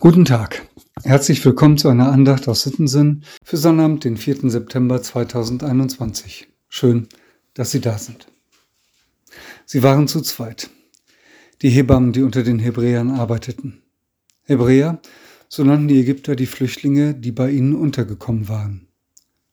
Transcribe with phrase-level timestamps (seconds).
[0.00, 0.66] Guten Tag.
[1.02, 4.50] Herzlich willkommen zu einer Andacht aus Sittensinn für Sonnabend, den 4.
[4.50, 6.48] September 2021.
[6.68, 7.08] Schön,
[7.54, 8.26] dass Sie da sind.
[9.64, 10.68] Sie waren zu zweit.
[11.62, 13.82] Die Hebammen, die unter den Hebräern arbeiteten.
[14.42, 15.00] Hebräer,
[15.48, 18.88] so nannten die Ägypter die Flüchtlinge, die bei ihnen untergekommen waren.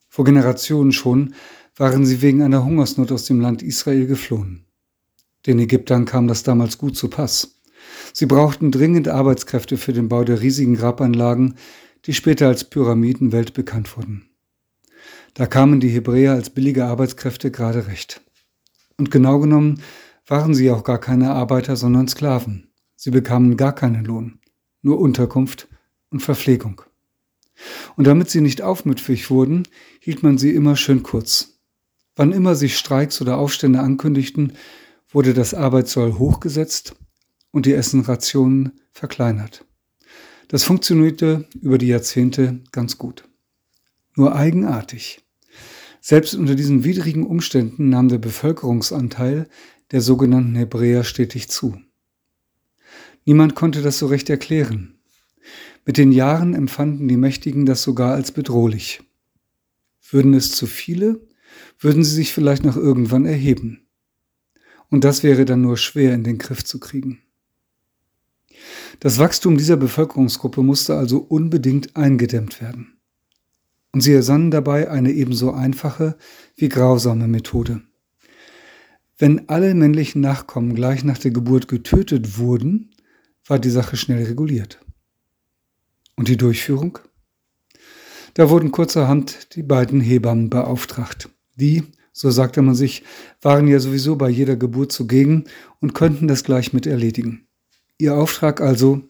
[0.10, 1.36] Vor Generationen schon
[1.76, 4.66] waren sie wegen einer Hungersnot aus dem Land Israel geflohen.
[5.46, 7.61] Den Ägyptern kam das damals gut zu Pass.
[8.14, 11.56] Sie brauchten dringend Arbeitskräfte für den Bau der riesigen Grabanlagen,
[12.06, 14.26] die später als Pyramiden weltbekannt wurden.
[15.34, 18.22] Da kamen die Hebräer als billige Arbeitskräfte gerade recht.
[18.98, 19.82] Und genau genommen
[20.28, 22.68] waren sie auch gar keine Arbeiter, sondern Sklaven.
[22.96, 24.40] Sie bekamen gar keinen Lohn,
[24.82, 25.68] nur Unterkunft
[26.10, 26.82] und Verpflegung.
[27.96, 29.68] Und damit sie nicht aufmüpfig wurden,
[30.00, 31.60] hielt man sie immer schön kurz.
[32.16, 34.54] Wann immer sich Streiks oder Aufstände ankündigten,
[35.10, 36.96] wurde das Arbeitssoll hochgesetzt
[37.52, 39.66] und die Essenrationen verkleinert.
[40.48, 43.24] Das funktionierte über die Jahrzehnte ganz gut.
[44.16, 45.24] Nur eigenartig.
[46.02, 49.48] Selbst unter diesen widrigen Umständen nahm der Bevölkerungsanteil
[49.92, 51.80] der sogenannten Hebräer stetig zu.
[53.26, 55.00] Niemand konnte das so recht erklären.
[55.86, 59.02] Mit den Jahren empfanden die Mächtigen das sogar als bedrohlich.
[60.10, 61.28] Würden es zu viele,
[61.80, 63.88] würden sie sich vielleicht noch irgendwann erheben.
[64.90, 67.22] Und das wäre dann nur schwer in den Griff zu kriegen.
[69.02, 73.00] Das Wachstum dieser Bevölkerungsgruppe musste also unbedingt eingedämmt werden.
[73.92, 76.18] Und sie ersannen dabei eine ebenso einfache
[76.56, 77.82] wie grausame Methode.
[79.18, 82.92] Wenn alle männlichen Nachkommen gleich nach der Geburt getötet wurden,
[83.48, 84.80] war die Sache schnell reguliert.
[86.16, 87.00] Und die Durchführung?
[88.36, 91.28] Da wurden kurzerhand die beiden Hebammen beauftragt.
[91.56, 93.04] Die, so sagte man sich,
[93.42, 95.46] waren ja sowieso bei jeder Geburt zugegen
[95.80, 97.48] und könnten das gleich mit erledigen.
[98.02, 99.04] Ihr Auftrag also,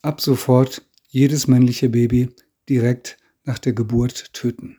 [0.00, 2.30] ab sofort jedes männliche Baby
[2.66, 4.78] direkt nach der Geburt töten.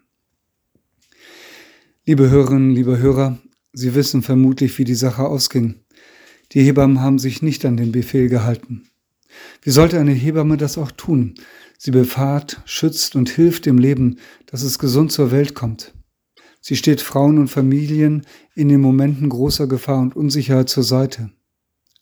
[2.03, 3.37] Liebe Hörerinnen, liebe Hörer,
[3.71, 5.75] Sie wissen vermutlich, wie die Sache ausging.
[6.51, 8.89] Die Hebammen haben sich nicht an den Befehl gehalten.
[9.61, 11.35] Wie sollte eine Hebamme das auch tun?
[11.77, 14.17] Sie befahrt, schützt und hilft dem Leben,
[14.47, 15.93] dass es gesund zur Welt kommt.
[16.59, 18.25] Sie steht Frauen und Familien
[18.55, 21.29] in den Momenten großer Gefahr und Unsicherheit zur Seite.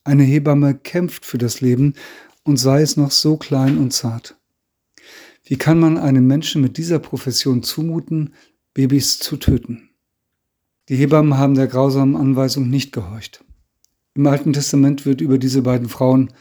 [0.03, 1.93] Eine Hebamme kämpft für das Leben
[2.43, 4.35] und sei es noch so klein und zart.
[5.43, 8.33] Wie kann man einem Menschen mit dieser Profession zumuten,
[8.73, 9.89] Babys zu töten?
[10.89, 13.43] Die Hebammen haben der grausamen Anweisung nicht gehorcht.
[14.15, 16.33] Im Alten Testament wird über diese beiden Frauen,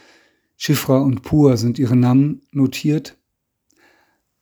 [0.57, 3.17] Schifra und Pua sind ihre Namen, notiert.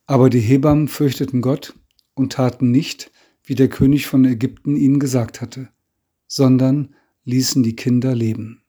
[0.06, 1.74] Aber die Hebammen fürchteten Gott
[2.14, 3.10] und taten nicht,
[3.44, 5.68] wie der König von Ägypten ihnen gesagt hatte,
[6.26, 6.94] sondern
[7.24, 8.62] ließen die Kinder leben.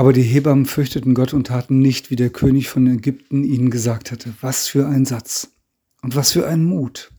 [0.00, 4.10] Aber die Hebammen fürchteten Gott und taten nicht, wie der König von Ägypten ihnen gesagt
[4.10, 4.32] hatte.
[4.40, 5.52] Was für ein Satz
[6.00, 7.12] und was für ein Mut.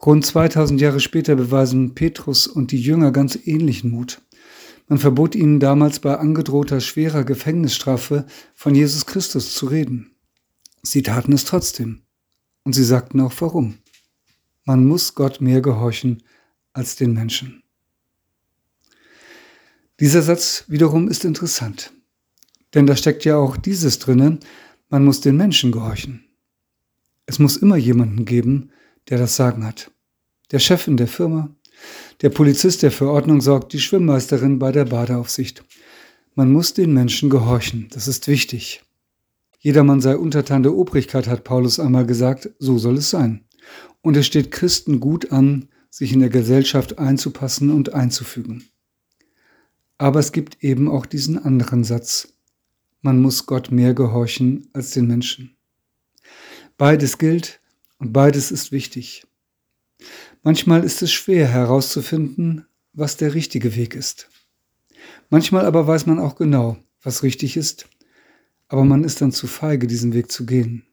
[0.00, 4.22] Rund 2000 Jahre später beweisen Petrus und die Jünger ganz ähnlichen Mut.
[4.88, 8.24] Man verbot ihnen damals bei angedrohter schwerer Gefängnisstrafe
[8.54, 10.12] von Jesus Christus zu reden.
[10.82, 12.00] Sie taten es trotzdem.
[12.64, 13.76] Und sie sagten auch warum.
[14.64, 16.22] Man muss Gott mehr gehorchen
[16.72, 17.62] als den Menschen.
[20.00, 21.92] Dieser Satz wiederum ist interessant,
[22.72, 24.38] denn da steckt ja auch dieses drinne,
[24.88, 26.24] man muss den Menschen gehorchen.
[27.26, 28.70] Es muss immer jemanden geben,
[29.10, 29.90] der das Sagen hat.
[30.52, 31.54] Der Chef in der Firma,
[32.22, 35.64] der Polizist, der für Ordnung sorgt, die Schwimmmeisterin bei der Badeaufsicht.
[36.34, 38.82] Man muss den Menschen gehorchen, das ist wichtig.
[39.58, 43.44] Jedermann sei untertan der Obrigkeit, hat Paulus einmal gesagt, so soll es sein.
[44.00, 48.64] Und es steht Christen gut an, sich in der Gesellschaft einzupassen und einzufügen.
[50.00, 52.32] Aber es gibt eben auch diesen anderen Satz.
[53.02, 55.58] Man muss Gott mehr gehorchen als den Menschen.
[56.78, 57.60] Beides gilt
[57.98, 59.26] und beides ist wichtig.
[60.42, 64.30] Manchmal ist es schwer herauszufinden, was der richtige Weg ist.
[65.28, 67.86] Manchmal aber weiß man auch genau, was richtig ist,
[68.68, 70.86] aber man ist dann zu feige, diesen Weg zu gehen.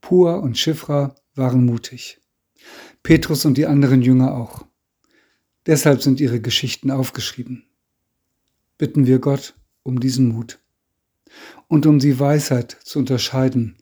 [0.00, 2.18] Pur und Schifra waren mutig.
[3.02, 4.64] Petrus und die anderen Jünger auch.
[5.66, 7.66] Deshalb sind ihre Geschichten aufgeschrieben
[8.78, 10.60] bitten wir Gott um diesen Mut
[11.68, 13.76] und um die Weisheit zu unterscheiden,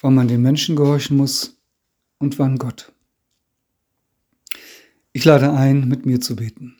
[0.00, 1.60] wann man den Menschen gehorchen muss
[2.18, 2.92] und wann Gott.
[5.12, 6.76] Ich lade ein, mit mir zu beten.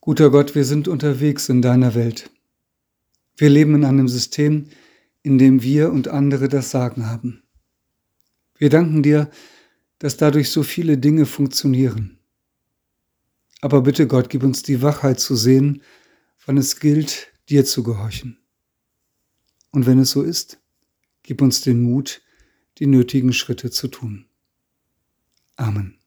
[0.00, 2.30] Guter Gott, wir sind unterwegs in deiner Welt.
[3.36, 4.68] Wir leben in einem System,
[5.22, 7.42] in dem wir und andere das Sagen haben.
[8.56, 9.30] Wir danken dir,
[9.98, 12.17] dass dadurch so viele Dinge funktionieren.
[13.60, 15.82] Aber bitte Gott, gib uns die Wachheit zu sehen,
[16.46, 18.38] wann es gilt, dir zu gehorchen.
[19.70, 20.60] Und wenn es so ist,
[21.22, 22.22] gib uns den Mut,
[22.78, 24.26] die nötigen Schritte zu tun.
[25.56, 25.98] Amen.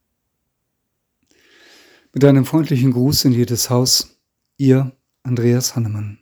[2.13, 4.17] Mit einem freundlichen Gruß in jedes Haus,
[4.57, 6.19] ihr Andreas Hannemann.